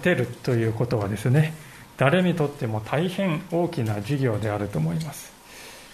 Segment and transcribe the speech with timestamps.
[0.00, 1.54] てるということはですね
[1.96, 5.32] 誰にとっても大変大きな事業であると思います。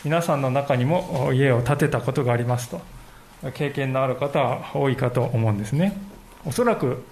[0.05, 2.80] 皆さんの中にも家を建てたことがありますと
[3.55, 5.98] 経験のある方は多いかと思うんですね。
[6.45, 7.02] おそらく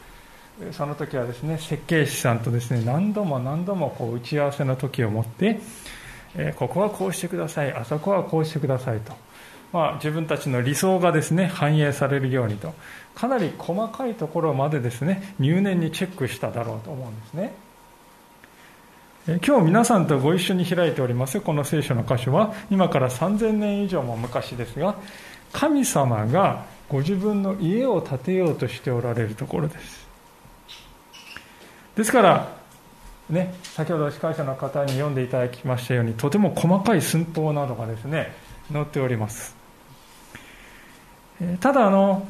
[0.72, 5.58] その時はですね設計士さんとですね何度も何度もこう打ち合わせの時をもって
[6.56, 9.12] ここはこうしてくださいあそこはこうしてくださいと
[9.74, 12.72] まあ、自分たちの理想がですね反映されるようにと。
[13.12, 17.52] かなり細かいところまでですね入念にチェックしただろうと思うんですね。
[19.44, 24.96] 今日皆さんとご一緒に開いておりますこの聖書の箇所は今から3000年以上も昔ですが
[25.50, 30.06] 神様がご自分の家を建てようとしておられるところです。
[31.96, 32.56] ですから
[33.28, 38.32] ね先ほど司会者の方に読んでいただきましたようにとても細かい寸法などがですね
[38.72, 39.63] 載っております。
[41.60, 42.26] ただあの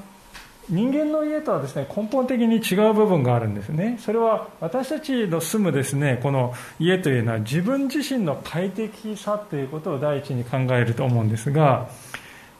[0.69, 3.99] 人間の家とはですね根本的に違う部分があるんですね。
[4.01, 11.89] それは私たちの住むですねこの家というのは自分自身の快適さということを第一に考えると思うんですが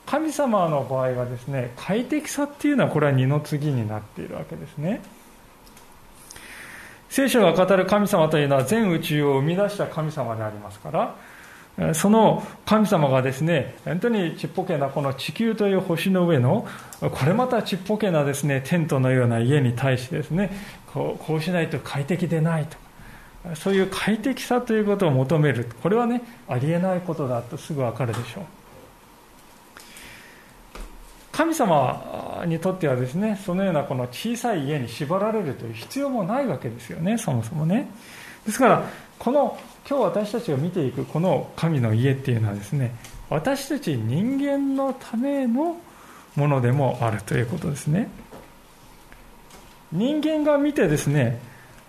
[0.05, 5.01] 神様の場合はですね快適さっていうのはこれは二の次になっているわけですね。
[7.09, 11.15] 聖書が語る神様というのは全宇宙を生み出した神様でありますから
[11.93, 16.65] その神様がですね、本当にちっぽけなこの地球という星の上の、
[17.01, 20.51] これまたちっぽけなですね、テントのような家に対してですね、
[20.93, 22.77] こうこうしないと快適でないと。
[23.55, 25.67] そういう快適さということを求める。
[25.83, 28.43] これはね、ありえないことだとすぐわかるでしょう。
[31.31, 37.89] 神様にとってはですね、そのようなこの小さい家に縛られるという必要もないわけですよね、そもそもね。
[38.45, 38.83] ですから、
[39.19, 42.95] この今日私たちが見ていくこの神の家っていうのはですね
[43.29, 45.77] 私たち人間のための
[46.35, 48.09] ものでもあるということですね。
[49.91, 51.39] 人間が見てですね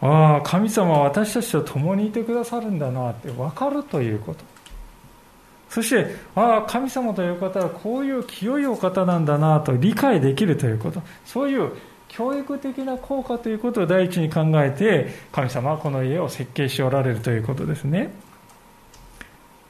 [0.01, 4.45] ああ神様は私たちと共にいてくださるんだなって分かるということ。
[5.71, 11.03] そしてああ神様という方はこういう清いお方なんだなと理解できるということ。
[11.25, 11.73] そういう
[12.16, 18.10] 教育的な効果ということを第一に考えて神様はこの家を設計しておられるということですね。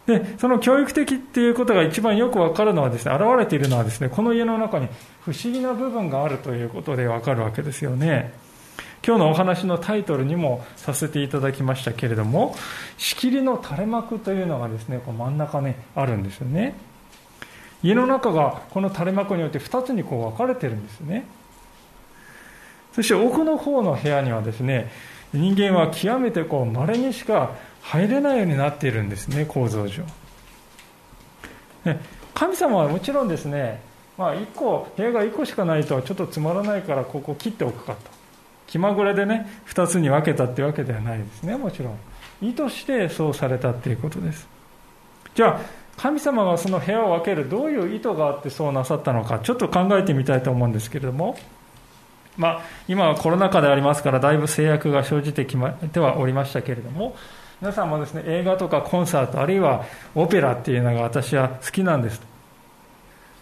[0.06, 4.86] でその教育的っていうことが一番よく分かるのはですね現れているのはですねこの家の中に
[5.22, 8.32] 不思議な部分があるということで分かるわけですよね。
[9.04, 12.54] 今日のお話のタイトルにもさせていただきましたけれども
[12.96, 16.74] 仕切りの垂れ幕というのがですねこう真ん中にあるんですよね。
[17.82, 21.26] 家の中がこの垂れ幕によって2つにこう分かれてるんですね。
[22.96, 24.90] そして奥の方の部屋にはですね
[25.34, 30.02] 人間は極めてこう稀にしか入れないようになっているんですね構造上。
[32.32, 33.82] 神様はもちろんですね、
[34.16, 37.98] まあ、1個部屋が1個しかないとはちょっとつまらないからここ切っておくかと。
[38.66, 41.98] 気まぐれでね2つに分けたってわけではないですねもちろん。
[42.40, 44.48] 意図してそうされたっていうことです。
[45.34, 45.60] じゃあ
[45.98, 51.36] 神様がその部屋を分けるどういう意図があってそうなさったのかちょっと考えてみたいと思うんですけれども。
[52.36, 57.16] まあ、今はコロナ禍でありますからだいぶ制約が生じてきまてはおりましたけれども
[57.60, 62.20] 皆さんもですね映画とかコンサートあるいはオペラっていうのが私は好きなんです。
[62.20, 62.26] と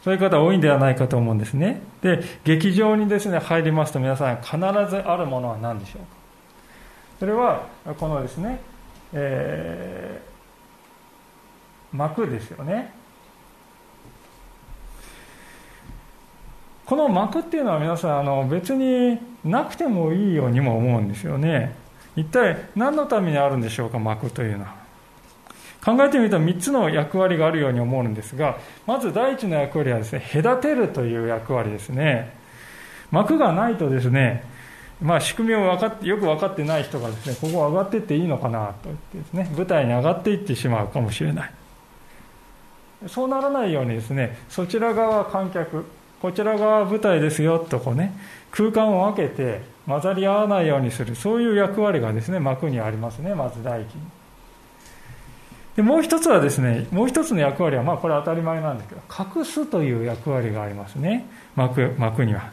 [0.04, 1.80] そういう方多いんではないかと思うんですね。
[2.02, 4.56] で劇場にですね入りますと皆さん必
[4.88, 6.06] ずあるものは何でしょうか。
[7.18, 7.66] それは
[7.98, 8.60] このですね、
[9.12, 12.92] えー、幕ですよね。
[16.86, 21.74] この幕っていうのは皆さんあの別になくてもいいようにも思うんですよね。
[22.16, 24.84] 一体何のためにあるんでしょうか幕というのは。
[25.84, 32.34] 考えてみると3つの役割があるように思うんですがまず第一の役割はですね隔てるという役割ですね。
[33.10, 34.44] 幕がないとですね
[35.02, 41.50] まあ、仕組みを分かってよく分かってない人がですねここ上がっていっていいのかなと言ってですね舞台に上がっていってしまうかもしれない。
[43.08, 45.84] そうならないようにですねそちら側観客
[46.24, 48.10] こちら側は舞台ですよとこうね
[48.50, 54.00] 空間を分けて混ざり合わないようにするそういう役割がですね幕にありますねまず第一に。
[55.76, 59.02] でもう一つはですねもう一つの役割はまあこれ当たり前なんですけど
[59.38, 61.26] 隠すという役割がありますね。
[61.56, 62.50] 幕幕には。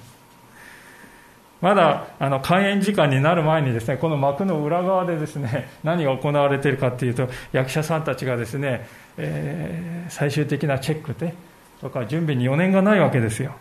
[1.61, 8.85] まだあの開演時間になる前にですねこの幕の裏側でですね 何が行われているかっていうと役者さんたちがですね、
[9.15, 11.33] えー、最終的なチェックで
[11.81, 13.53] とか準備に余念がないわけですよ。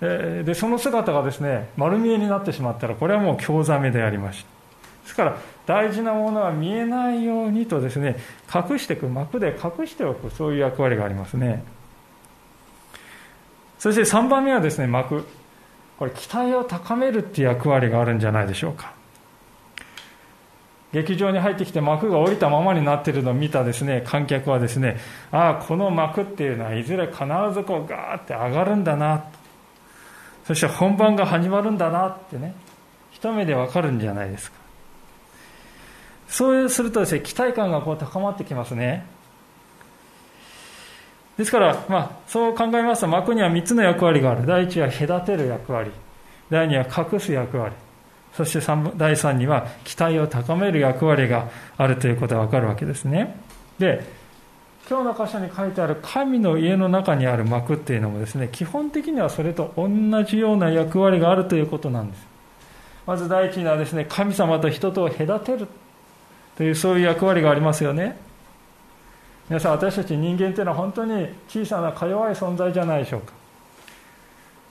[0.00, 4.50] でその姿がですね丸見えになってしまったらこれはもう興ざめでありました
[5.04, 8.16] ですから大事なものは見えないようにとですね
[8.52, 11.62] 隠していく幕で隠しておくそういう役割がありますね。
[13.78, 15.26] そして3番目はですね幕。
[15.98, 18.93] これ期待を高めるっていう役割があるんじゃないでしょうか。
[20.94, 24.96] 劇場に入ってきて幕が降りたままになっているのを見たですね観客はですね
[25.32, 29.24] ああこの幕っていうのはいずれ必ずこうガーって上がるんだな
[30.46, 32.54] そして本番が始まるんだなってね
[33.10, 34.58] 一目でわかるんじゃないですか。
[36.28, 39.06] そうするとですね期待感がこう高まってきますね。
[41.36, 44.46] ですから、まあ、そう考えますと幕には3つの役割がある。
[44.46, 45.90] 第1は隔てる役割。
[46.50, 47.74] 第2は隠す役割。
[48.36, 48.58] そして
[48.96, 53.36] 第3には期待を高める役割があるということが分かるわけですね。
[53.78, 54.04] で
[54.88, 59.88] 今日の箇所に書いてある神の家の中にある幕っていうのもですね基本的にはそれと同
[60.24, 62.26] じような役割があるということなんです。
[63.06, 65.68] まず第一にはですね神様と人とを隔てる
[66.56, 68.16] というそういう役割がありますよね。
[69.48, 73.43] 皆さん私たち人間というのは本当に小さなか弱い存在じゃないでしょうか。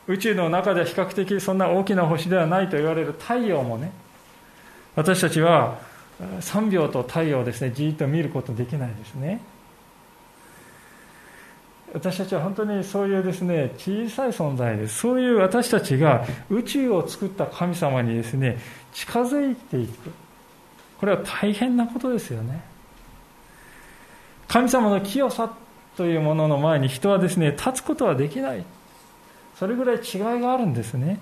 [0.07, 3.91] 宇宙の中では比較的そんな大きな星ではないと言われる太陽もね
[4.95, 5.79] 私たちは
[6.19, 9.41] 3秒と太陽をですねじっと見ることできないですね。
[11.93, 14.97] 私たちは本当にそういうですね小さい存在です。
[14.99, 18.57] そういう私たちが宇宙を作った神様にですね
[18.93, 20.11] 近づいていく。
[20.99, 22.63] これは大変なことですよね。
[24.47, 25.51] 神様の清さ
[25.97, 28.63] というものの前に人はですね立つことはできない。
[29.63, 31.19] それぐらい違いがあるんですね。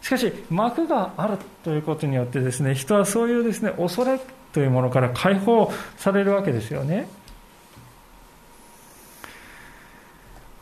[0.00, 4.20] しかし幕があるということによってですね人はそういうですね恐れ
[4.52, 7.08] というものから解放されるわけですよね。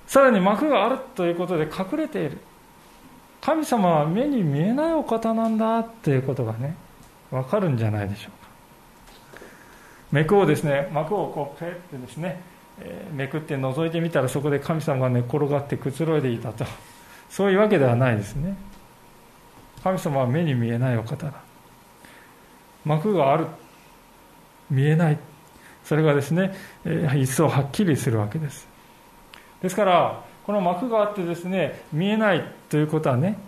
[0.06, 2.38] さらに幕があるということで隠れている。
[3.43, 6.76] 神様は目に見えないお方なんだということがね
[7.31, 9.43] 分かるんじゃないでしょうか。
[10.12, 12.41] 幕をですね幕をこうペってですね、
[12.81, 16.65] え、めくって覗いてみたらそこで神様が寝転がってくつろいでいたと。
[17.32, 18.55] そういうわけではないですね。
[19.82, 21.32] 神様は目に見えないお方だ。
[22.84, 23.46] 幕がある。
[24.70, 25.19] 見えない。
[25.82, 28.69] それがですね、えー、一層はっきりするわけです。
[29.62, 33.38] ですからこの幕があってですね見えないということはね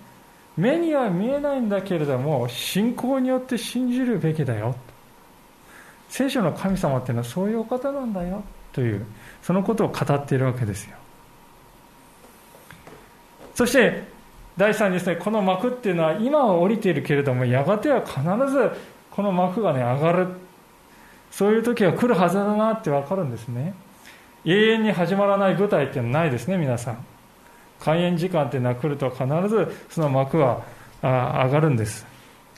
[0.56, 4.74] 目には見えないんだけれども信仰によって信じるべきだよ。
[6.08, 8.42] 聖書の神様っていうのはそういうお方なんだよ。
[8.72, 9.04] という
[9.42, 10.96] そのことを語っているわけですよ。
[13.54, 14.04] そして
[14.56, 18.20] 第3ですねこの幕っていうのは今は降りているけれどもやがては必
[18.50, 18.70] ず
[19.10, 20.28] この幕がね上がる。
[21.30, 23.74] そういう時は来るはずだなって分かるんですね。
[24.44, 27.04] 永遠に始まらない舞台っていうのはないですね皆さん。
[27.80, 30.62] 開演時間っていうのは来ると必ずその幕は
[31.02, 32.06] 上がるんです。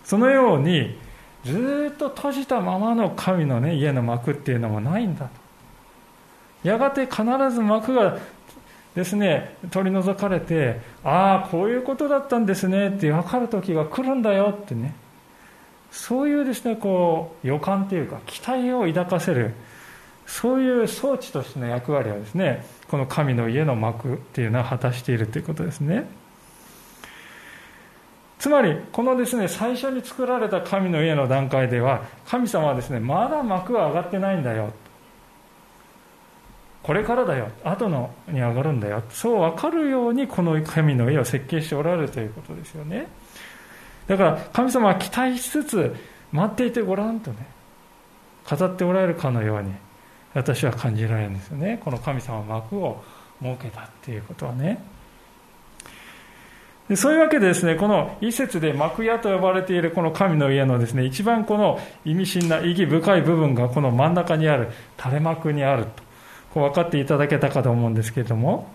[0.05, 0.99] そのように
[1.45, 5.31] ずっと閉じたままの神の、ね、家の幕っていうのもないんだと。
[6.69, 8.19] やがて必ず幕が
[8.97, 14.95] ですね取り除かれてああこういうことだったんですねって分かる時が来るんだよってね
[15.93, 19.53] そういうですねこう予感というか期待を抱かせる
[20.27, 26.09] そういう装置としての役割はですねこの神の家の幕っていうのは果たしているということですね。
[28.39, 34.73] つまりこのですね最初に作られた神の家の段階では神様はですねまだ幕は上がってないんだよ
[36.87, 37.49] これからだよ。
[37.65, 39.03] 後のに上がるんだよ。
[39.11, 43.09] そう分かるようにこの神の家を設計しておられるということですよね。
[44.07, 45.97] だから神様は期待しつつ
[46.31, 47.39] 待っていてごらんとね
[48.49, 49.73] 語っておられるかのように
[50.33, 51.81] 私は感じられるんですよね。
[51.85, 53.03] この神様は幕を
[53.43, 54.79] 設けたっていうことはね。
[56.89, 66.06] でそういうわけでですね、この一節で幕屋と呼ばれているこの神の家のですね、一番この意味深な意義深い部分がこの真ん中にある垂れ幕にあると、
[66.61, 68.69] 分かっていただけたかと思うんですけれども、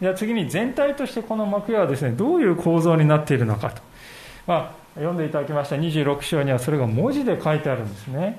[0.00, 3.82] では次に全体としてこの幕屋はですね、どういう構造になっているのかと。
[4.46, 8.38] まあ、読んでいただきました26章にはそれが文字で書いてあるんですね。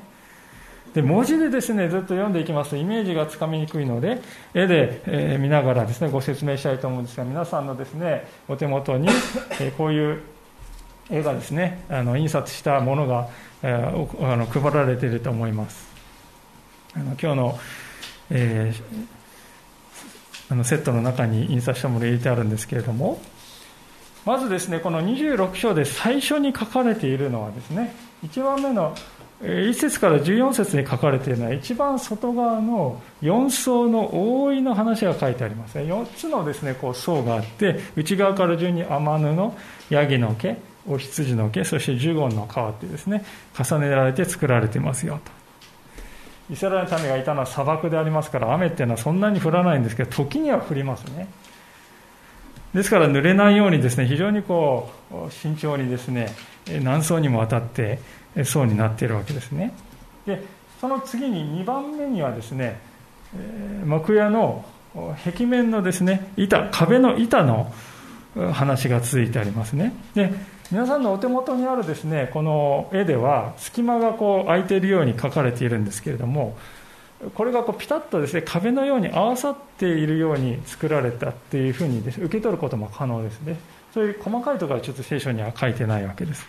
[0.94, 4.22] で文字でですねずっと読んでいきますとイメージがつかみにくいので
[4.54, 9.08] 絵で、えー、見ながらですねご説明したいと思うんですが皆さんのですねお手元に、
[9.60, 10.22] えー、こういう
[11.10, 13.28] 絵がですねあの印刷したものが、
[13.64, 15.88] えー、あの配られていると思います
[16.96, 17.60] あの今日の,、
[18.36, 23.22] えー、あのセットの中に印刷したものを入れてあるんですけれども
[24.26, 28.96] まずですねこの26章で最初に書かれているのはですね1番目の
[29.42, 34.10] 1節から14節に書かれているのは一番外側の4層の
[34.42, 35.84] 覆いの話が書いてありますね。
[35.84, 39.52] 4つのですねこう層があって内側から順に天布
[39.90, 40.56] ヤギの毛
[40.88, 43.26] お羊の毛そしてジュゴンの皮ってですね
[43.58, 45.43] 重ねられて作られてますよと。
[46.52, 51.28] イスラエルの民がいたのは砂漠でありますから雨っていうのはそんなに降らないんですけど時には降りますね。
[52.74, 56.34] ですから濡れないようにですね非常にこう慎重にですね
[56.82, 58.00] 何層にもわたって
[58.44, 59.74] 層になっているわけですね。
[60.26, 60.44] で
[60.82, 62.80] その次に2番目にはですね
[63.86, 64.66] 幕屋の
[65.24, 67.72] 壁面のですね板壁の板の
[68.54, 69.94] 話が続いてありますね。
[70.16, 70.34] で
[70.72, 76.58] 皆さんのお手元にあるですねこの絵では隙間がこう空いているように描かれているんですけれども
[77.36, 83.58] これがこうピタッとですね壁のように合わさっているように作られたっていうふうにです、受け取ることも可能ですね。
[83.94, 86.46] そういう細かいところはちょっと聖書には書いてないわけです。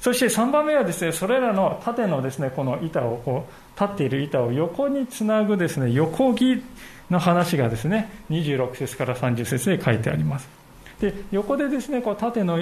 [0.00, 6.62] そして3番目はですねそれらの縦のですねこの板をこう立っている板を横につなぐですね横木
[7.08, 10.61] の話がですね26節から30節で書いてあります。
[11.02, 12.58] で横でですねこう縦の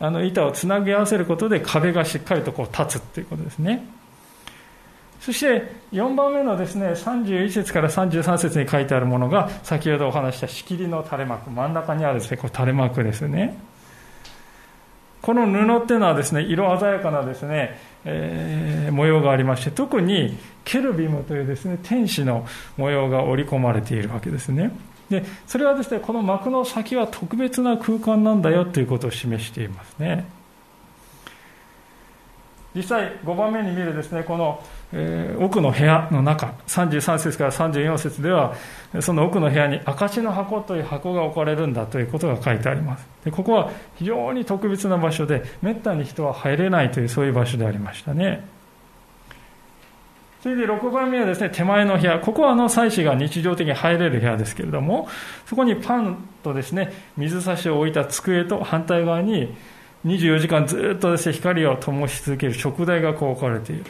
[0.00, 3.86] あの板をつなぎ合わせることで壁がしっかりとこう立つということですね。
[5.20, 11.50] そして4番目のですね31節から33節に書いてあるものが先ほどお話した仕切りの垂れ幕。
[11.50, 13.56] 真ん中にあるですねこう垂れ幕ですね。
[15.20, 22.44] この布っていうのはですね色鮮やかなですね、えー、模様がありまして特にケルビムというですね天使の
[22.76, 24.72] 模様が織り込まれているわけですね。
[25.12, 30.26] でそれはですねこの幕の先は特別な空間なんだよということを示していますね。
[32.74, 38.54] 実際5番目に見るですねこのえー、奥の部屋の中33節から34節では
[39.00, 43.06] その奥の部屋に証の箱という箱が置かれるんだということが書いてあります。
[43.24, 48.44] でここは非常に特別な場所でめったに人は入れないというそういう場所でありましたね。
[50.42, 52.18] 次いで6番目はですね手前の部屋。
[52.18, 55.08] ここはあの祭司が日常的に入れる部屋ですけれども
[55.46, 59.54] そこにパンとですね水差しを置いた机と反対側に
[60.04, 63.84] 24時間ずっとですね光を灯し続ける食台がこう置かれている。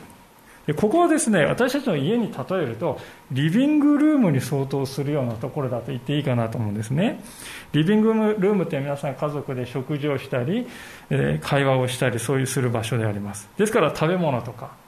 [0.67, 3.01] でここはですね私たちの家に例えると
[3.33, 7.25] リビングルームに相当するようなところだと言っていいかなと思うんですね。
[7.73, 10.69] リビングルームって皆さん家族で食事をしたり、
[11.09, 13.49] え会話をしたりそういうする場所であります。
[13.57, 14.83] ですから食べ物とか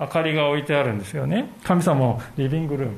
[0.00, 1.50] 明かりが置いてあるんですよね。
[1.62, 2.94] 神様もリビングルーム。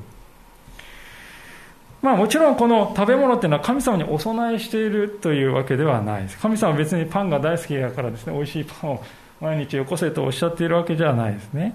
[2.00, 6.38] まあもちろんこの食べ物っていうのは神様にお供えしているというわけではないです。
[6.38, 9.02] 神様は別にパンが大好きだからですね美味しいパンを
[9.40, 11.74] 毎日よこせとおっしゃっているわけじゃないですね。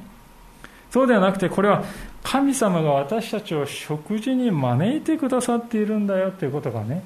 [0.92, 1.84] そうではなくてこれは
[2.24, 7.04] 神様が私たちを食事に招いてくださっているんだよということがね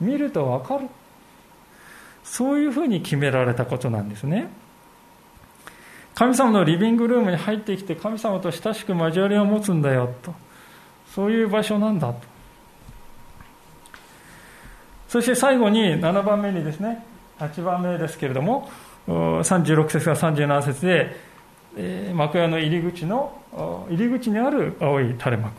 [0.00, 0.88] 見ると分かる。
[2.24, 4.48] そういうふうに決められたことなんですね。
[6.14, 10.34] 神様のリビングルームに入ってきて神様と親しく交わりを持つんだよと。
[11.14, 12.20] そういう場所なんだと。
[15.08, 17.04] そして最後に7番目にですね
[17.38, 18.70] 8番目ですけれども
[19.08, 21.16] 36節から37節で
[21.76, 23.36] え幕屋の入り口の
[23.90, 25.52] 入り口にある青い垂れ幕。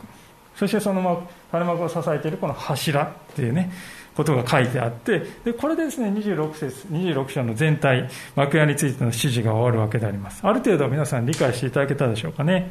[0.54, 3.70] そしてその垂れ幕を支えているこの柱っていうね
[4.16, 10.46] ことが書いてあってでこれでですね26節26章の全体幕屋についての指示が終わるわけであります。
[10.46, 12.70] ある程度皆さん理解していただけたでしょうかね。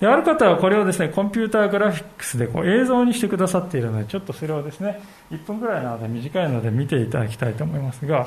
[0.00, 4.98] である方はこれをですねコンピューターグラフィックスでこう映像にしてくださっているのでちょっとそれをですね
[5.30, 8.26] 1分ぐらいなので短いので見ていただきたいと思いますが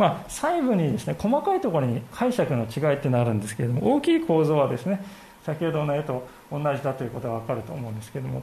[0.00, 5.04] まあ、細部にですね細かいところに解釈の違いってなるんですけれども大きい構造はですね
[5.44, 8.42] 先ほどの絵と同じだということが分かると思うんですけれども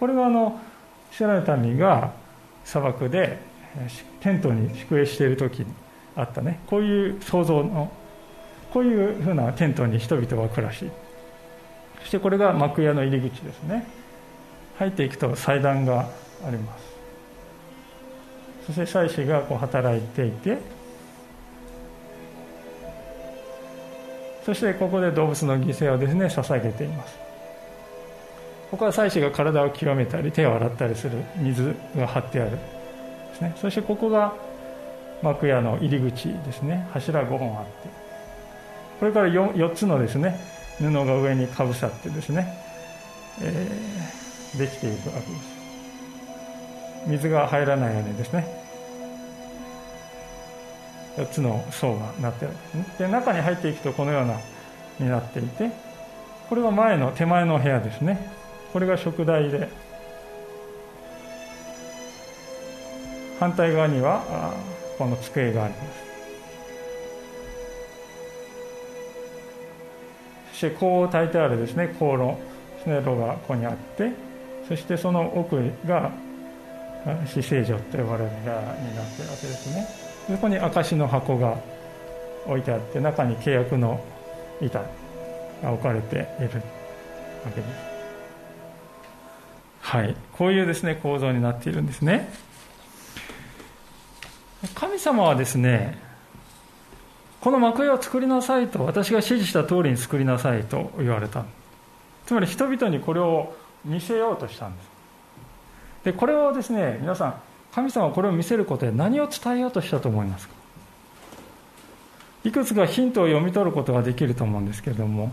[0.00, 0.58] これはあの
[1.12, 2.12] イスラエル民が
[2.64, 3.38] 砂漠で
[4.20, 5.66] テントに宿営している時に
[6.16, 6.60] あったね。
[6.66, 7.92] こういう想像の
[8.72, 10.90] こういうふうなテントに人々は暮らし
[12.00, 13.86] そしてこれが幕屋の入り口ですね。
[14.78, 16.08] 入っていくと祭壇が
[16.46, 16.90] あります。
[18.66, 20.58] そして祭司がこう働いていて
[24.46, 27.19] そしてここで動物の犠牲をですね捧げています。
[28.70, 32.58] ここは祭司が体を清めたり手を洗ったりする水が張ってあるで
[33.34, 33.54] すね。
[33.60, 34.32] そしてここが
[35.22, 36.88] 幕屋の入り口ですね。
[36.92, 37.70] 柱5本あって。
[39.00, 40.38] これから 4, 4つのですね
[40.78, 42.54] 布が上にかぶさってですね、
[43.42, 45.60] えー、できていくわけです。
[47.06, 48.46] 水が入らないようにですね。
[51.16, 52.86] 4つの層がなってあるで,、ね。
[52.98, 54.38] で中に入っていくとこのような
[55.00, 55.70] になっていて
[56.48, 58.39] これは前の手前の部屋ですね。
[58.72, 59.68] これが食台で。
[63.40, 64.54] 反対側には
[64.98, 66.10] この机があります。
[70.50, 72.38] そして香を炊いてあるですね香炉
[72.84, 74.12] スネ炉がここにあって
[74.68, 76.12] そしてその奥が
[77.26, 79.86] 死聖所と呼ばれる部屋になっているわけですね。
[80.28, 81.56] そこに証の箱が
[82.46, 84.04] 置いてあって中に契約の
[84.60, 84.80] 板
[85.62, 86.30] が置かれているわ
[87.54, 87.89] けです。
[89.90, 90.14] はい。
[90.34, 92.32] こういうですね構造になっているんですね。
[94.76, 95.98] 神様はですね
[97.40, 101.44] この幕屋を作りなさいと私が指示した通りに作りなさいと言われた。
[102.24, 103.52] つまり人々にこれを
[103.84, 104.86] 見せようとしたんです。
[106.04, 107.34] でこれをですね皆さん
[107.74, 110.54] 神様はこれを見せることで何を伝えようとしたと思いますか？
[112.44, 115.32] いくつかヒントを読み取ることができると思うんですけれども。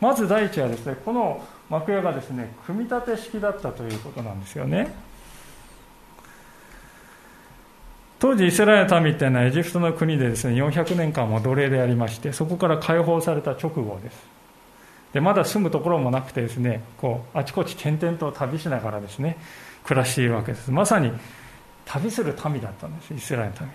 [0.00, 4.92] まず第一はですねこの幕屋がですね組み立て式だったということなんですよね。
[8.18, 14.26] 当時イスラエルの民っていうのはエジプトの国でですね400年間も奴隷でありましてそこから解放された直後です。
[15.12, 19.38] でまだ住むところもなくてですねこうあちこち転々と旅しながらですね
[19.84, 20.70] 暮らしているわけです。
[20.70, 21.12] まさに
[21.84, 23.74] 旅する民だったんですイスラエルの民は。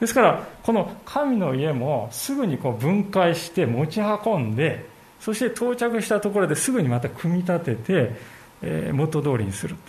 [0.00, 4.89] ですからこの神の家もすぐにこう分解して持ち運んで
[5.20, 8.12] そして到着したところですぐにまた組み立てて、
[8.62, 9.80] えー、元通りにすると。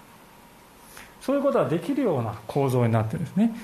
[1.21, 3.55] そういうことができるような構造になってるんですね。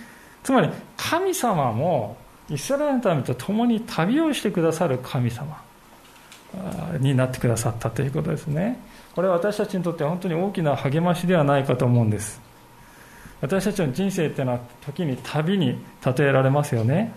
[0.43, 2.15] つまり神様も
[2.49, 5.61] イスラエルの民と共に旅をしてくださる神様
[6.99, 8.79] になってくださったということですね。
[9.13, 12.39] これは私たちにとって本当に大きな励ましではないかと思うんです。
[13.41, 17.11] 私たちの人生っていうのは時に旅に例えられますよね。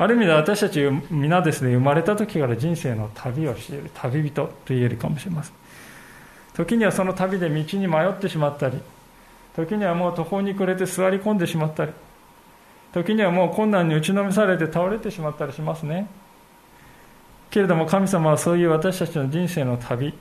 [0.00, 0.80] ある意味で私たち
[1.10, 5.54] 皆ですね生まれた時から人生の旅をしている旅人と言えるかもしれません。
[6.54, 8.78] 時にはその旅で道に迷ってしまったり
[9.54, 11.92] 時にはもう途方に暮れて座り込んでしまったり
[12.94, 16.08] 時にはもう困難に打ちのめされて倒れてしまったりしますね。
[17.50, 20.14] けれども神様はそういう私たちの人生の旅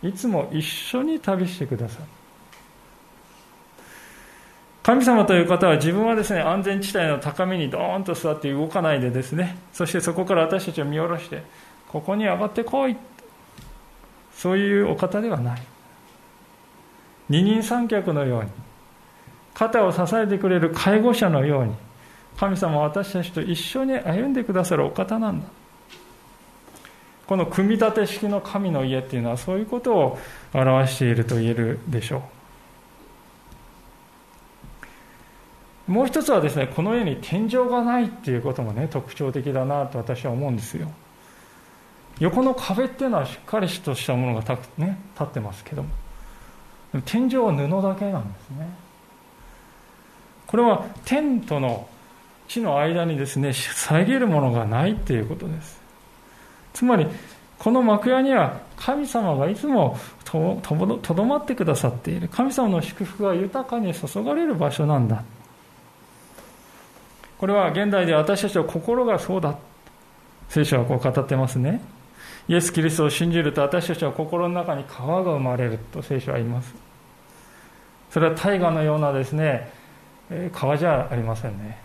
[0.00, 2.04] いつも一緒に旅してくださる。
[4.86, 11.42] 神様という方は自分はですね安全地帯の高みにドーンと座って動かないでですねそしてそこから私たちを見下ろして
[11.88, 12.96] ここに上がってこい。
[14.36, 15.62] そういうお方ではない。
[17.28, 18.50] 二人三脚のように
[19.54, 21.74] 肩を支えてくれる介護者のように
[22.36, 25.48] 神様は私たちと一緒に歩んでくださるお方なんだ。
[27.26, 30.18] この組み立て式の神の家っていうのはそういうことを
[30.54, 32.35] 表していると言えるでしょう。
[35.86, 40.90] もう一つはですねこの家に天井がないっていうこともね特徴的だなと私は思うんですよ。
[42.18, 45.88] 横の壁っていうのはしっかりとしたものがた、ね、立ってますけども。
[47.04, 48.68] 天井は布だけなんですね。
[50.46, 51.86] これは天との
[52.48, 55.80] 地の間にですね遮るものがないっていうことです。
[56.72, 57.06] つまり
[57.58, 60.60] この幕屋には神様がいつもと
[61.14, 62.28] どまってくださっている。
[62.28, 65.22] 神様の祝福が豊かに注がれる場所なんだ。
[67.38, 69.56] これは現代で私たちの心がそうだ。
[70.48, 71.80] 聖書はこう語ってますね。
[72.48, 76.74] イエス・キリストを信じると私たちは心の中に川が生まれると聖書は言います。
[78.10, 79.70] それは大河のようなですね
[80.52, 81.78] 川じゃありませんね。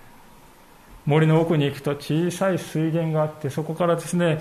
[1.05, 4.39] 森の奥に行くと小さい水源があってそこからですね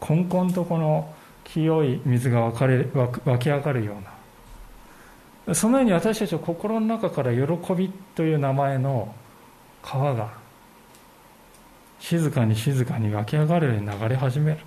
[0.00, 5.54] こんこんとこの清い水が湧かれ湧き上がるような。
[5.54, 9.14] そのように私たちは心の中から喜びという名前の
[9.82, 10.30] 川が
[11.98, 14.58] 静かに静かに湧き上がるように流れ始める。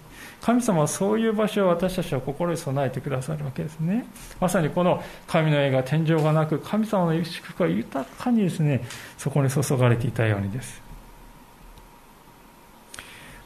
[0.41, 4.05] 神様はそういう場所を私たちは心に備えてくださるわけですね。
[4.39, 8.83] まさにこの神の絵が天井がなく神様の祝福が豊かにですね
[9.17, 10.81] そこに注がれていたようにです。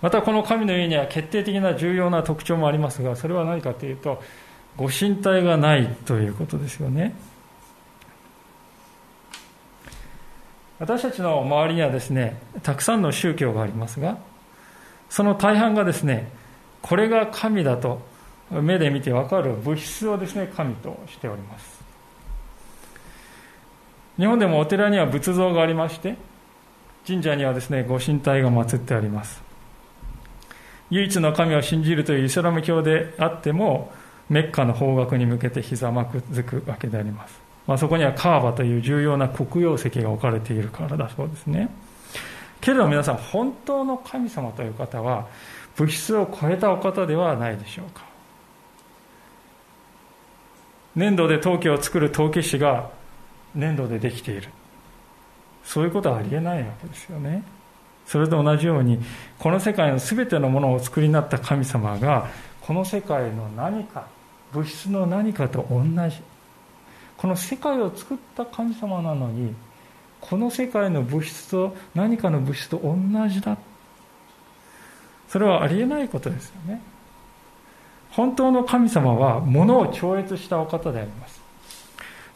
[0.02, 4.22] またこの神の家には決定的な重要な特徴もありますがそれは何かというと
[4.78, 7.14] ご神体がないということですよね。
[10.80, 14.18] 私たちの周りにはですねたくさんの宗教がありますが
[15.10, 16.30] その大半がですね
[16.82, 18.02] これが神だと
[18.52, 21.84] 目で見て分かる物質をですね神としております。
[24.18, 26.16] 日本でもお寺には仏像がありまして
[27.06, 29.42] 神社にはですねご神体が祀ってあります。
[30.92, 33.92] 唯一の神を信じるというイスラム教であっても
[34.30, 41.70] メッカの方角に向けてひざまくずくわけであります、まあ、そこにはカーバという重要な黒曜石が置かれているからだそうですね。
[42.62, 45.28] けれど皆さん本当の神様という方は
[45.76, 48.04] 物質を超えたお方ではないでしょうか。
[50.96, 52.90] 粘土で陶器を作る陶器師が
[53.54, 54.50] 粘土でできている。
[55.64, 57.44] そういうことはありえないわけですよね。
[58.06, 59.00] それと同じように
[59.40, 62.28] この世界の全てのものをお作りになった神様が
[62.62, 64.08] この世界の何か
[64.54, 66.22] 物質の何かと同じ
[67.18, 69.54] この世界を作った神様なのに
[70.22, 72.96] この世界の物質と何かの物質と同
[73.28, 73.58] じだ。
[75.28, 76.82] それはありえないことですよね。
[78.12, 81.42] 本当の神様は物を超越したお方であります。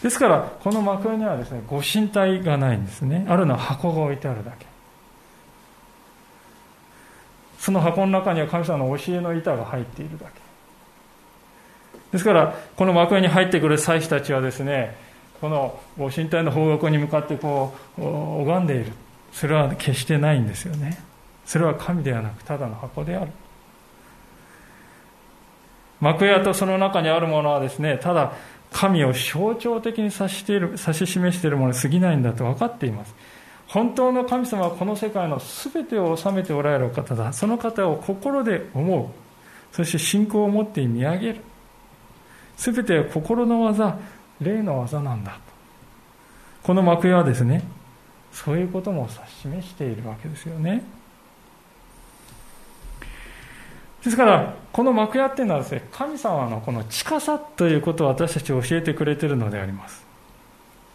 [0.04, 3.26] ですからこの幕屋にはですねご神体がないんですね。
[3.28, 4.66] あるのは箱が置いてあるだけ。
[7.58, 10.49] その箱の中には神様の教えの板が入っているだけ。
[12.12, 14.96] ですからこの幕屋に入ってくる祭司たちはですね
[15.40, 18.92] このご神体の方角に向かってこう拝んでいる。
[19.32, 20.98] それは決してないんですよね。
[21.46, 23.32] それは神ではなくただの箱である。
[26.02, 28.34] 幕屋とその中にあるものはですねただ
[28.72, 33.14] 神を象徴的に指している指し示しているものに過ぎないんだと分かっています。
[33.68, 37.34] 本当の神様はこの世界の全てを治めておられる方だ。
[37.34, 39.76] その方を心で思う。
[39.76, 41.42] そして信仰を持って見上げる。
[42.60, 43.98] 全て心の技
[44.42, 45.40] 霊の技なんだと。
[46.64, 47.64] この幕屋はですね
[48.34, 50.84] そういうことも指し示しているわけですよね。
[54.04, 60.06] ですからこの幕屋っていうのはですね神様のこの近さということを私たち教えてくれているのであります。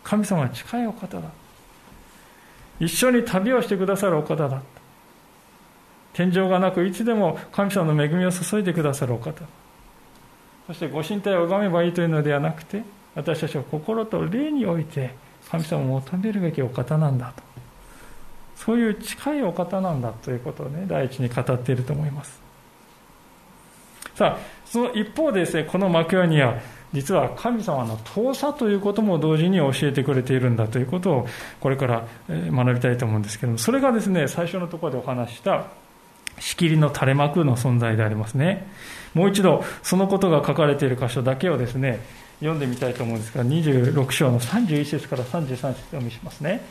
[0.02, 1.22] 神様は近いお方だ。
[2.78, 4.62] 一緒に旅をしてくださるお方だ。
[6.12, 9.44] 天井がなくいつでも神様の恵みを注いでくださるお方。
[10.66, 12.82] そしてご神体を拝めばいいというのではなくて
[13.14, 15.14] 私たちは心と霊において
[15.50, 17.42] 神様を求めるべきお方なんだと。
[18.56, 22.40] そういう近いお方なんだということをね第一に語っていると思います。
[24.14, 26.54] さあその一方でですねこの幕屋には
[26.92, 31.28] 実は神様の遠さということも同時に教えてくれているんだということを
[31.60, 35.66] これから学びたいと思うんですけどもそれがですね最初のところでお話した
[36.38, 38.66] 仕切りの垂れ幕の存在でありますね。
[39.14, 42.00] もう一度そのことが書かれている箇所だけをですね
[42.40, 45.58] 読んでみたいと思うんですが26章の31節から33節
[45.90, 46.62] 読みしますね。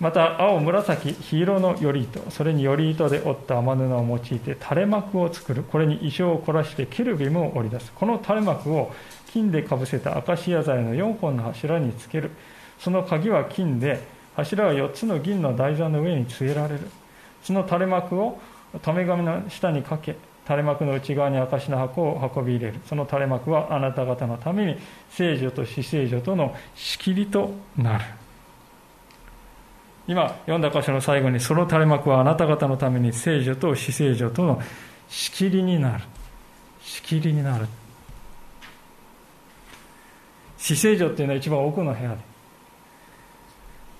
[0.00, 5.62] また青紫黄色のより糸それにより糸で折った雨布を用いて垂れ幕を作る。
[5.62, 7.92] これに衣装を凝らしてケルビムを織り出す。
[7.92, 8.92] この垂れ幕を
[9.30, 12.30] 金でかぶせたアカシア材の4本の柱につける。
[12.78, 14.02] その鍵は金で
[14.34, 16.80] 柱は4つの銀の台座の上に据えられる。
[17.42, 18.40] その垂れ幕を
[18.82, 22.80] 留め紙の下にかけ垂れ幕の内側に証の箱を運び入れる。
[22.86, 24.76] その垂れ幕はあなた方のために
[25.10, 28.04] 聖女と死聖女との仕切りとなる。
[30.08, 34.60] 今読んだ箇所の最後にその垂れ幕はあなた方のために聖女と死聖女との
[35.08, 36.04] 仕切りになる。
[36.82, 37.66] 仕切りになる。
[40.58, 42.16] 死聖女っていうのは一番奥の部屋で。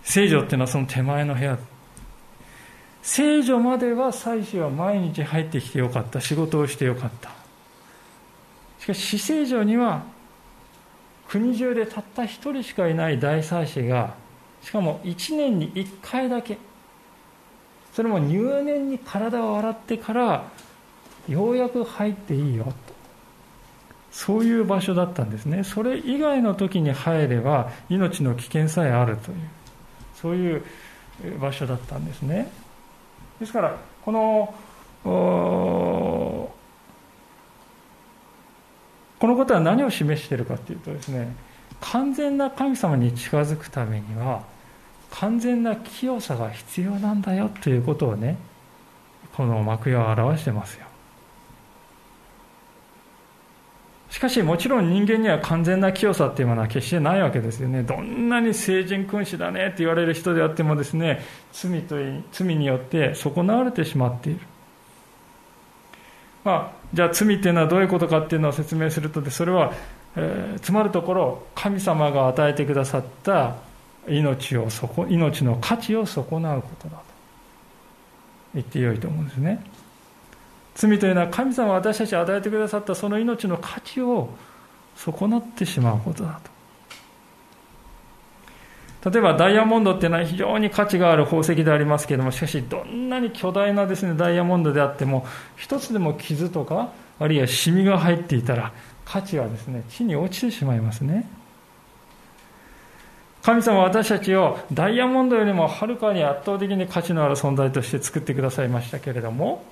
[0.02, 1.58] 聖女っていうのはその手前の部屋
[3.02, 6.20] 聖女までは祭司は毎日入ってきてよかった。
[6.20, 7.30] 仕事をしてよかった。
[8.78, 10.02] しかし死聖女には
[11.28, 14.14] 国中でたった一人しかいない大祭司が
[14.62, 16.58] しかも1年に1回だけ。
[17.94, 20.48] それも入念に体を洗ってから
[21.28, 22.72] ようやく入っていいよと。
[24.12, 25.64] そういう場所だったんですね。
[25.64, 29.38] それ以外の時に入れば命の危険さえあるという。
[30.14, 30.62] そういう
[31.40, 32.50] 場所だったんですね。
[33.40, 34.54] ですからこの
[35.02, 36.52] こ
[39.22, 41.34] のことは何を示しているかというとですね
[41.80, 44.42] 完全な神様に近づくためには
[45.10, 48.36] 完全な清さが必要なんだよということをね
[49.34, 50.89] この幕屋は表してますよ。
[54.20, 57.82] しかしもちろん人間には完全な清さっていうものは決してないわけですよね。
[57.82, 61.96] どんなに聖人君子だねって言われる人であってもですね罪と
[62.30, 64.40] 罪によって損なわれてしまっている。
[66.44, 69.72] まあじゃあ罪っていうのはどういうことかっていうのを説明するとそれは
[70.16, 73.56] えー、つまるところ神様が与えてくださった
[74.08, 74.68] 命を
[75.08, 77.04] 命の価値を損なうことだと
[78.54, 79.64] 言ってよいと思うんですね。
[80.80, 84.30] 罪というのは神様が私たちに与えてくださったその命の価値を
[84.96, 86.50] 損なってしまうことだと。
[89.10, 98.72] 例えばダイヤモンドっていうのは非常に価値がある宝石でありますけれどもしかしどんなに巨大なですねダイヤモンドであっても一つでも傷とかあるいはシミが入っていたら
[99.06, 101.28] 価値はですね地に落ちてしまいますね。
[103.42, 109.64] 神様は私たちをダイヤモンドよりもはるかに圧倒的に価値のある存在として作ってくださいましたけれども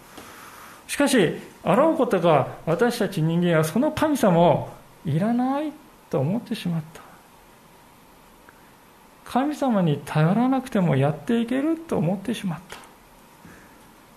[0.89, 4.69] しかしあろうことが私たち人間はその神様を
[5.05, 5.71] いらない
[6.11, 7.03] と思ってしまった。
[9.25, 12.79] 神様に頼らなくてもやっていけると思ってしまった。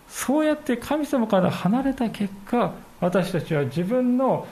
[0.08, 4.48] そうやって神様から離れた結果私たちは自分の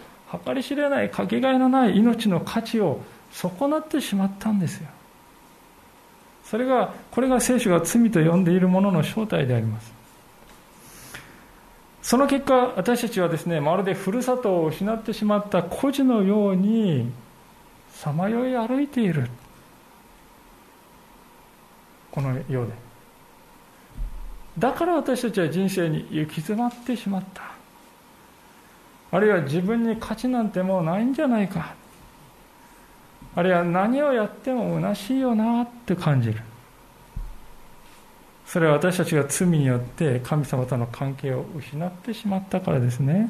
[0.45, 3.01] 計り知れないかけがえのない命の価値を
[3.32, 4.89] 損なってしまったんですよ。
[6.43, 9.98] それがこれが聖書が罪と呼んでいるものの正体であります。
[12.09, 17.11] その結果私たちはですねまるでふるさとを失ってしまった孤児のように
[17.91, 19.29] さまよい歩いている。
[22.09, 22.73] このようで。
[24.57, 27.43] だから私たちは人生に行き詰まってしまった。
[29.11, 31.75] あるいは自分に価値なんてもうないんじゃないか。
[33.35, 36.41] あるいは何をやっても虚しいよなって感じる。
[38.51, 43.29] それは私たちが罪によって神様との関係を失ってしまったからですね。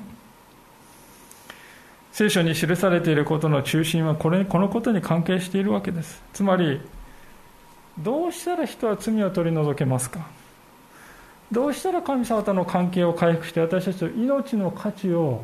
[2.14, 6.24] 聖書に記されていることの中心はこれこのことに関係しているわけです。
[6.32, 6.80] つまり
[8.00, 10.26] どうしたら人は罪を取り除けますか？
[11.52, 15.44] どうしたら神様との関係を回復して私たちの命の価値を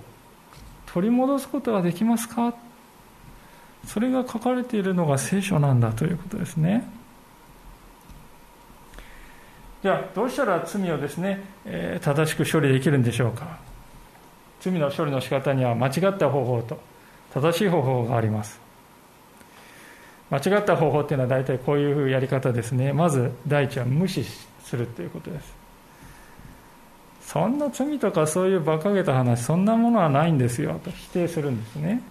[0.86, 2.54] 取り戻すことができますか？
[3.86, 6.88] それが書かれているのが聖書なんだということですね。
[9.86, 13.60] じゃあどうしたら罪をですね、えー、正しく処理できるんでしょうか？
[14.60, 16.80] 罪の処理の仕方には間違った方法と
[17.36, 18.60] 正しい方法があります。
[20.32, 22.94] 間違った方法っていうのは大体こういうやり方ですね。
[22.94, 24.26] まず第一は無視
[24.64, 25.54] するということです。
[27.22, 30.80] そんな罪とかそういう馬鹿げた話そんなものはないんですよ。
[30.84, 32.02] と否定するんですね。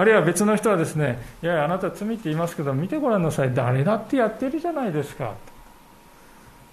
[0.00, 3.52] あるいは別の人はですねいやいやあなた罪って言いますけど見てごらんなさい。
[3.52, 5.34] 誰だってやってるじゃないですか。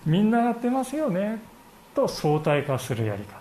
[0.05, 1.41] みんなやってますよね。
[1.93, 3.37] と相対化するやり方。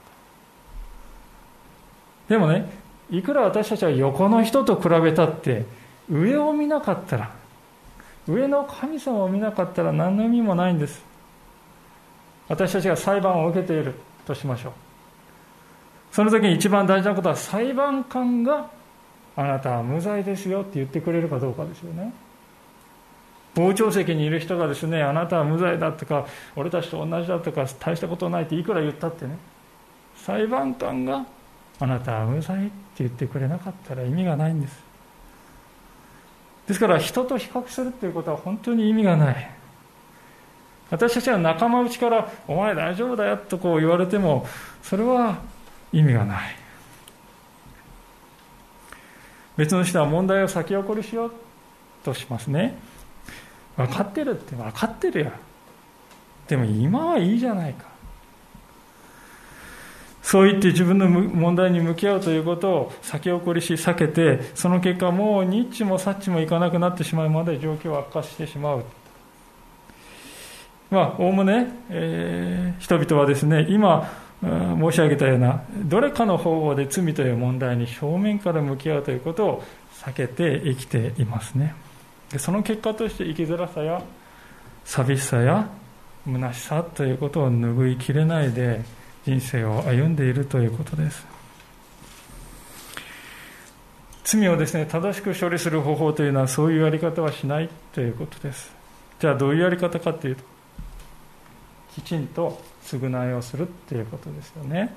[2.28, 2.68] でもね
[3.10, 5.64] いくら私たちは横の人と比べたって
[6.10, 7.30] 上を見なかったら
[8.26, 11.00] 上の神様を見なかったら何の意味もないんです。
[12.48, 13.94] 私たちが裁判を受けている
[14.26, 14.72] としましょう。
[16.10, 18.74] その時に一番大事なことは裁判官が
[19.36, 22.12] あなたは無罪ですよって言ってくれるかどうかですよね。
[23.54, 29.38] 傍聴席にいる人がですねあなたは無罪だとか俺たちと同じだとか大したことないっていくら言ったってね。
[30.16, 31.24] 裁判官が
[31.78, 34.84] あなたは無罪って言ってくれなかったら意味がないんです。
[36.66, 39.50] ですから人と比較するっていうことは本当に意味がない。
[40.90, 44.46] 私たちは仲間内から「お前大丈夫だよ」とこう言われても
[44.82, 45.38] それは
[45.92, 46.65] 意味がない。
[49.56, 51.32] 別の人は問題を先送りしよう
[52.04, 52.76] としますね。
[53.76, 55.32] 分かってるって分かってるよ
[56.48, 57.84] でも今はいいじゃないか。
[60.22, 68.84] そう言って自分の問題に向き合うということを先送りし避けてその結果もうニッチもサッチもいかなくなってしまうまで状況を悪化してしまう。
[70.90, 74.10] まあおおむね、えー、人々はですね今
[74.42, 81.74] 申し上げたようなどれかの方法で罪という問題に正面から向き合うということを避けて生きていますね。
[82.30, 84.02] でその結果として生きづらさや
[84.84, 85.68] 寂しさや
[86.26, 88.82] 虚しさということを拭いきれないで
[89.24, 91.24] 人生を歩んでいるということです
[94.24, 98.72] 罪をですね正しく処理する方法というのはそういうやり方はしないということです
[99.20, 100.42] じゃあどういうやり方かというと
[101.94, 104.94] きちんと償いをするっていうことですよね。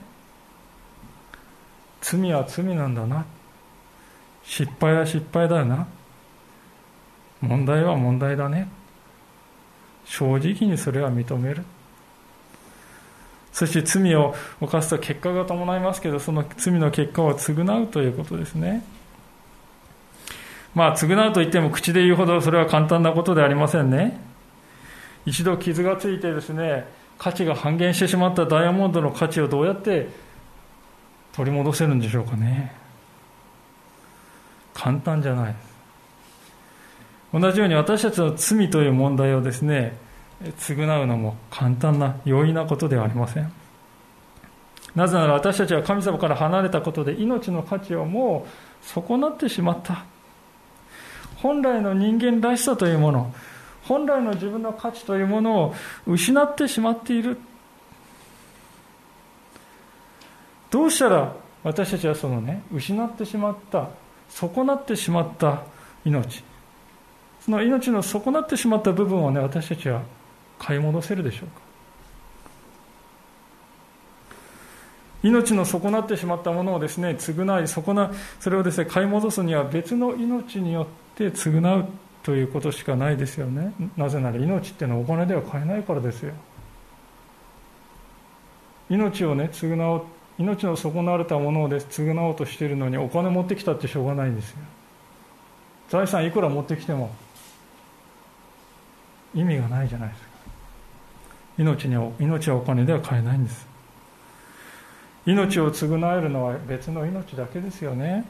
[2.02, 3.26] 罪は罪なんだな。
[4.44, 5.88] 失敗は失敗だよな。
[7.42, 8.70] 問題は問題だね。
[10.06, 11.64] 正直にそれは認める。
[13.52, 18.84] そして罪を犯すと結果が伴いますけどその罪の結果を償うということですね。
[20.76, 24.20] まあ償うといっても口で言うほどそれは簡単なことではありませんね。
[25.26, 26.88] 一度傷がついてですね
[27.20, 30.08] 価値が半減してしまったダイヤモンドの価値をどうやって
[31.34, 32.74] 取り戻せるんでしょうかね。
[34.74, 35.56] 簡単じゃない。
[37.34, 39.96] 同じように私たちの罪という問題をですね
[40.60, 43.52] 償うのも簡単な容易なことではありません。
[44.96, 50.06] なぜなら私たちは神様から離れたことで命の価値をもう損なってしまった。
[51.36, 53.34] 本来の人間らしさというもの
[53.90, 55.76] 本来の自分の価値というものを
[56.06, 57.40] 失ってしまっている。
[60.70, 63.90] どうしたら私たちはそのね失ってしまった
[64.30, 65.64] 損なってしまった
[66.06, 66.44] 命。
[67.42, 70.04] その命の損なってしまった部分をね私たちは
[70.60, 71.62] 買い戻せるでしょうか。
[75.24, 81.88] 命の損なってしまったものをですね償い損なそれをですね買い戻すには別の命によって償う。
[82.30, 83.74] ということしかないですよね。
[83.98, 86.34] なぜなら命っていうのはお金では買えないからですよ。
[88.88, 90.04] 命をね償う
[90.38, 94.58] 命の損なわれたものを償おうとしているのにお金持ってきたってしょうがないんですよ。
[95.90, 97.10] 財産いくら持ってきても
[99.34, 100.28] 意味がないじゃないですか。
[101.58, 103.66] 命に命はお金では買えないんです。
[105.26, 108.24] 命を償えるのは別の命だけですよね。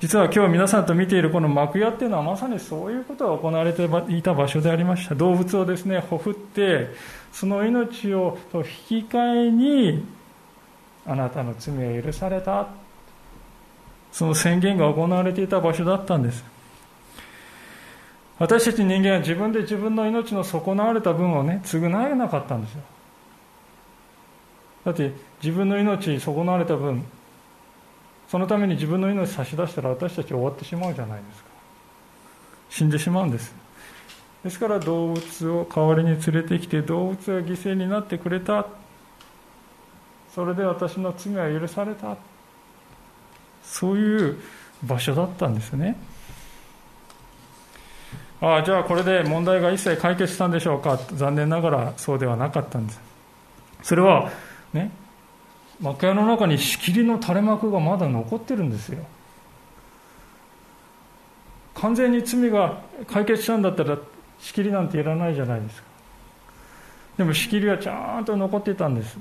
[0.00, 6.88] 実は今日皆さんと見ているこの幕屋っていうのはまさにそういうことが行われていた場所でありました動物をですねほふって
[7.32, 10.04] その命をと引き換えに
[11.06, 12.68] あなたの罪は許された。
[14.12, 16.44] その宣言が行われていた場所だったんです。
[18.38, 22.80] 私たち人間は自分で自分の命の損なわれた分をね償えなかったんですよ。
[24.84, 27.04] だって自分の命損なわれた分
[28.28, 31.48] そのために自分の命差し出したら私たち終わってしまうじゃないですか。
[32.70, 33.54] 死んでしまうんです。
[34.44, 38.66] ですから動物を代わりに連れてきて動物が犠牲になってくれた。
[40.34, 42.16] それで私の罪は許された。
[43.64, 44.38] そういう
[44.84, 45.96] 場所だったんですね。
[48.40, 50.98] ああじゃあこれで問題が一切解決したんでしょうか。
[51.14, 53.00] 残念ながらそうではなかったんです。
[53.82, 54.30] それは
[54.74, 54.90] ね
[55.80, 59.04] 幕屋の中に仕切りの垂れ幕がまだ残ってるんですよ。
[61.74, 63.96] 完全に罪が解決したんだったら
[64.40, 65.88] 仕切りなんていらないじゃないですか。
[67.18, 69.16] でも仕切りはちゃんと残ってたんです。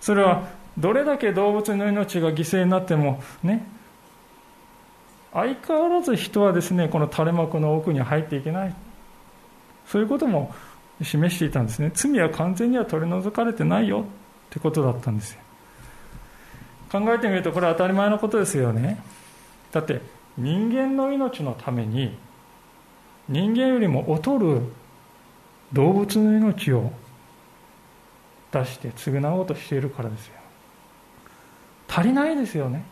[0.00, 3.66] それはどれだけ動物の命が犠牲になってもね。
[5.32, 8.74] 相変わらず人はですねこの垂れ幕の奥に入っていけない。
[9.86, 10.54] そういうことも
[11.02, 11.90] 示していたんですね。
[11.92, 14.06] 罪は完全には取り除かれてないよ。
[14.54, 15.40] ってことだったんですよ。
[16.92, 19.02] 考えてみるとこれは当たり前のことですよね。
[19.72, 20.00] だって
[20.38, 22.16] 人間の命のために
[23.28, 24.60] 人間よりも劣る
[25.72, 26.92] 動物の命を
[28.52, 30.34] 出して償おうとしているからですよ。
[31.88, 32.84] 足りないですよね。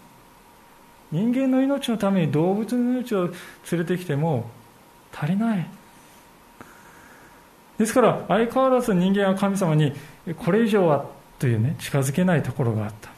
[1.13, 3.35] 人間の命のために動物の命を連
[3.83, 4.51] れてきても
[5.13, 5.67] 足りない。
[7.79, 9.93] ですから相変わらず人間は神様に
[10.39, 13.09] これ以上はというね近づけないところがあった。
[13.09, 13.15] で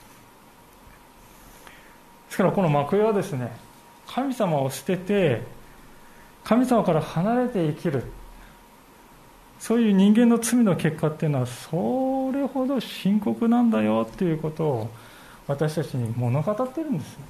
[2.30, 3.54] すからこの幕屋はですね
[4.06, 5.42] 神様を捨てて
[6.42, 8.02] 神様から離れて生きる。
[9.60, 14.90] そういう人間の罪の結果っていうのはそれほど深刻なんだよっていうことを
[15.46, 17.20] 私たちに物語ってるんですよ。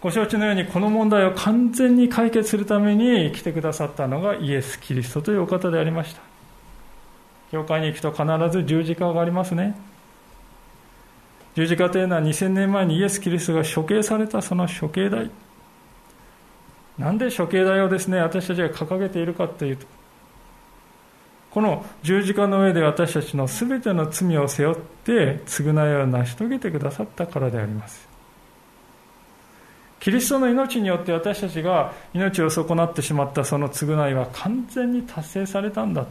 [0.00, 6.31] ご承知のようにこの問題を完全に解決するために来てくださったのがイエス・キリストというお方でありました。
[7.52, 9.76] 教会に行くと必ず十字架がありますね。
[11.54, 15.30] 十字架というのは2000年前にイエス・キリストが処刑されたその処刑台。
[16.98, 19.86] なんで処刑台をですね、私たちが掲げているかというと、
[21.50, 28.08] この十字架の上で私たちの全ての罪を背負って償いを成し遂げてくださったからであります。
[30.00, 36.06] キリストの命によって私たちが命を損なってしまったその償いは完全に達成されたんだ。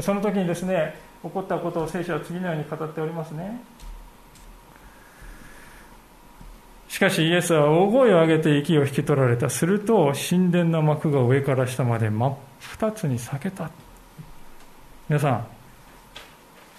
[0.00, 3.62] その時にですね起こったことを聖書は次のように語っておりますね。
[6.88, 13.70] しかしイエスは大声を上げて息を引き取られたすると神殿の幕が上から下まで真っ二つに裂けた。
[15.08, 15.46] 皆さん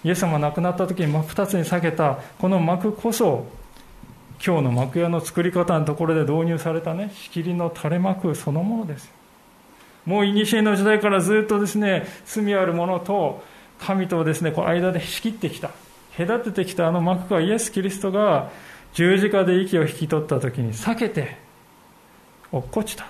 [0.04, 2.20] イエス様が亡くなった時に真っ二つに裂けた。
[2.40, 3.46] この幕こそ
[4.46, 9.10] 今日の幕屋の作り方のところで導入されたね仕切りの垂れ幕そのものです
[10.06, 13.44] もう古の時代からずっとですね罪ある者と
[13.80, 15.72] 神とですねこう間で仕切ってきた。
[16.18, 18.52] 隔ててきたあの幕がイエス・キリストが
[18.94, 21.38] 十字架で息を引き取った時に避けて
[22.52, 23.08] 落っこちた。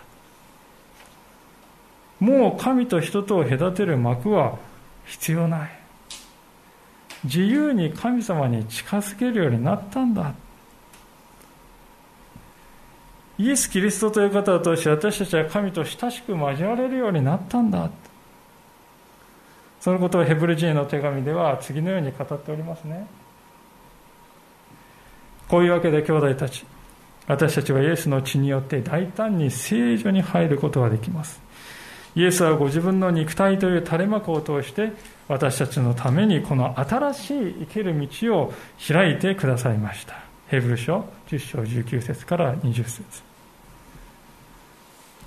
[2.20, 4.58] もう神と人とを隔てる幕は
[5.06, 5.70] 必要ない。
[7.26, 10.34] 自由に神様に近づけるようになったんだ。
[13.38, 17.90] イエス・キリストという方を通して私たちは神と親しく交われるようになったんだ
[19.80, 23.06] そのことをヘブル人の手紙では次のように語っておりますね。
[25.50, 26.66] こういうわけで兄弟たち
[27.28, 31.42] 私たちはイエスの血によって大胆に聖女に入ることができます。
[32.16, 34.94] イエスはご自分の肉体という垂れ幕を通して
[35.28, 38.54] 私たちのためにこの新しい生きる道を
[38.88, 40.33] 開いてくださいました。
[40.54, 43.04] ヘブル書10章19節から20節。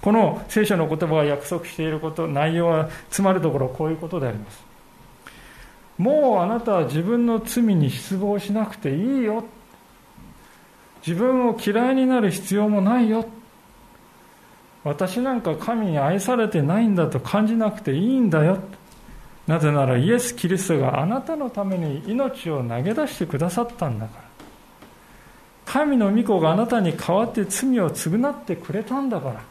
[0.01, 4.65] この聖書の言葉が約束していること内容はつまるところこういうことであります。
[5.99, 9.43] もうあなたは自分の罪に失望しなくていいよ。
[11.05, 13.27] 自分を嫌いになる必要もないよ。
[14.85, 18.59] 私なんか神に愛されてないんだと感じなくていいんだよ。
[19.49, 24.26] なぜならイエス・キリストがあなたのために命を投げ出してくださったんだから。
[25.67, 29.43] 神の御子があなたに代わって罪を償ってくれたんだから。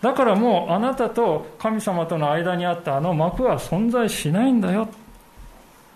[0.00, 4.88] だからもうあなたと神様との間にあったあの幕は存在しないんだよ。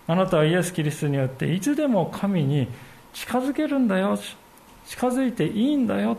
[0.07, 2.69] あなたはイエス・キリストによっていつでも神に
[3.13, 4.17] 近づけるんだよ。
[4.85, 6.15] 近づいていいんだよ。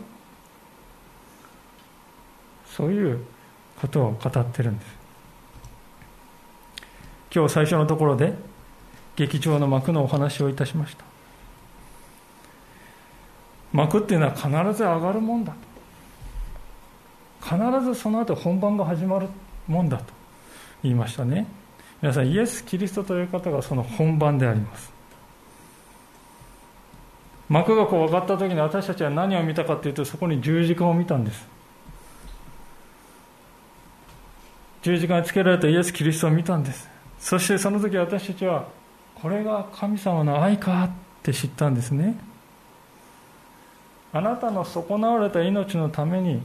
[2.67, 3.25] そういう
[3.81, 4.99] ことを語ってるんです。
[7.33, 8.33] 今日最初のところで
[9.15, 11.05] 劇場の幕のお話をいたしました。
[13.71, 15.53] 幕っていうのは必ず上がるもんだ
[17.41, 17.57] と。
[17.57, 19.27] 必ずその後本番が始まる
[19.67, 20.05] もんだと。
[20.83, 21.45] 言いましたね。
[22.01, 24.91] 皆さんイエス・キリストという方がその本番であります。
[27.49, 31.47] 幕がこう上がった時に私たちは何を見たかというとそこに十字架を見たんです。
[34.81, 36.87] 十字架につけられたイエス・キリストを見たんです。
[37.19, 38.67] そしてその時私たちは
[39.15, 40.89] これが神様の愛かっ
[41.21, 42.15] て知ったんですね。
[44.11, 46.41] あなたの損なわれた命のために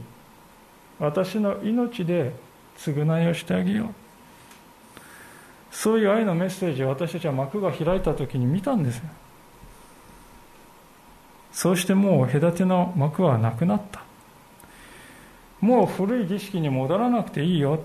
[0.99, 2.33] 私の命で
[2.77, 3.87] 償いをしてあげよう。
[5.71, 9.01] そういう愛のメッセージを私たちは幕が開いた時に見たんです。
[11.51, 14.03] そうしてもう隔ての幕はなくなった。
[15.59, 17.79] もう古い儀式に戻らなくていいよ。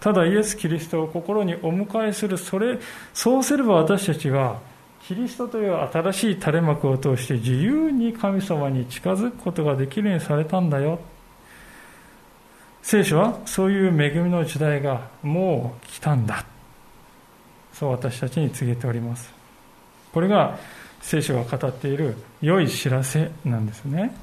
[0.00, 2.78] ただイエス・キリストを心にお迎えするそれ
[3.14, 4.60] そうすれば私たちは
[5.06, 11.00] キリストという新しい垂れ幕を通して自由に神様に近づくことができるようにされたんだよ。
[12.82, 16.44] 聖書はそういう恵みの時代がもう来たんだ。
[17.72, 19.32] そう私たちに告げております。
[20.12, 20.58] これが
[21.00, 24.14] 聖書が語っている良い知らせなんですね。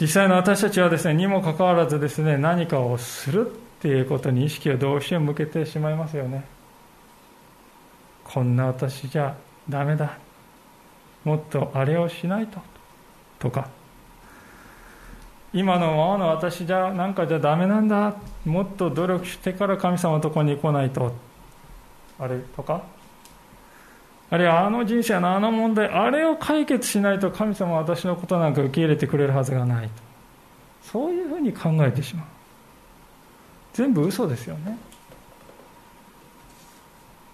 [0.00, 3.52] 実際の私たちはですねにもかかわらずですね何かをする。
[3.80, 6.44] っていうことに意識をどうしても向けてしまいますよね。
[8.24, 9.34] こんな私じゃ
[9.70, 10.18] ダメだ。
[11.24, 12.60] もっとあれをしないと。
[13.38, 13.68] とか。
[15.54, 18.14] 今のままの私じゃなんかじゃダメなんだ。
[18.44, 21.14] もっと努力してから神様のとこに来ないと。
[22.18, 22.38] あれ？
[22.54, 22.82] とか。
[24.28, 25.88] あるいはあの人生のあの問題。
[25.88, 27.30] あれを解決しないと。
[27.30, 29.88] 神様は私のことなんか受け入れてくれるはずがない。
[29.88, 29.92] と
[30.82, 32.26] そういうふうに考えてしまう。
[33.72, 34.78] 全部嘘ですよね。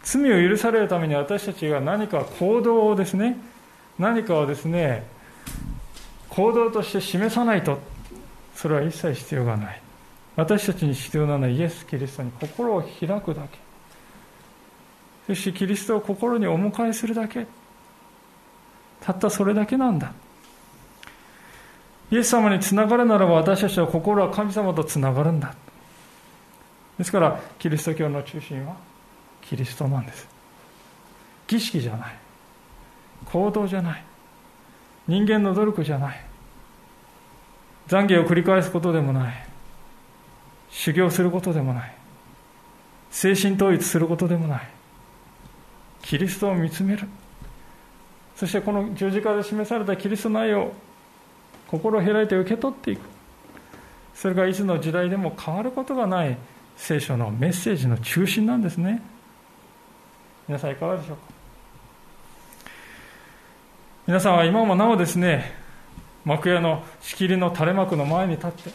[0.03, 3.37] 罪を許されるために私たちが何か行動をですね
[3.99, 5.05] 何かをですね
[6.29, 7.79] 行動として示さないと。
[8.55, 9.83] それは一切必要がない。
[10.37, 13.59] 私たちに必要なのはイエス・キリストに心を開くだけ。
[15.27, 17.47] そしてキリストを心にお迎えするだけ。
[19.01, 20.13] たったそれだけなんだ。
[22.11, 25.55] イエス様につながるならば私たちは心は神様とつながるんだ。
[26.99, 28.77] ですからキリスト教の中心は
[29.43, 30.29] キリストなんです。
[31.47, 32.17] 儀式じゃない。
[33.27, 34.05] 行動じゃない。
[35.07, 36.25] 人間の努力じゃない。
[37.89, 39.47] 懺悔を繰り返すことでもない。
[40.71, 41.95] 修行することでもない。
[43.11, 44.69] 精神統一することでもない。
[46.03, 47.07] キリストを見つめる。
[48.35, 50.73] そしてこの十字架で示されたキリストの愛を
[51.69, 53.01] 心を開いて受け取っていく。
[54.15, 56.37] それがいつの時代でも変わることがない
[56.77, 59.03] 聖書のメッセージの中心なんですね。
[60.47, 61.23] 皆さんいかがでしょうか？
[64.07, 65.53] 皆さんは今もなおですね
[66.25, 68.71] 幕屋の仕切りの垂れ幕の前に立って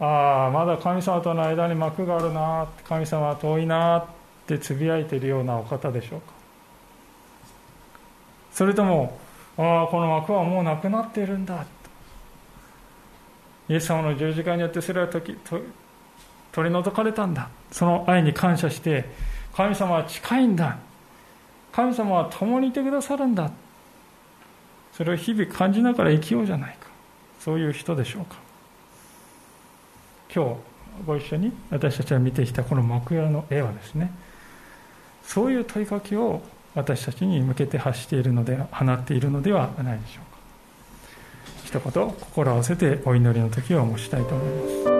[0.00, 4.06] ああまだ神様との間に幕があるな神様は遠いなっ
[4.48, 6.32] てつぶやいているようなお方でしょうか？
[8.50, 9.16] それとも
[9.56, 11.64] ああこの幕はもうなくなっているんだ
[13.68, 15.06] イエス様の十字架によってそれは
[16.52, 17.48] 取り除かれたんだ。
[17.70, 19.04] その愛に感謝して
[19.54, 20.78] 神様は近いんだ。
[21.72, 23.50] 神様は共にいてくださるんだ。
[24.92, 26.88] それを日々感じながら生きようじゃないか。
[27.38, 28.36] そういう人でしょうか。
[30.32, 30.56] 今日
[31.06, 34.12] ご一緒に私たちが見てきたこの幕屋の絵はですね
[35.24, 36.40] そういう問いかけを
[36.74, 40.38] 私たちに向けて発しているので放っているのではないでしょうか。
[41.64, 44.99] 一言心を合わせてお祈りの時を申したいと思います。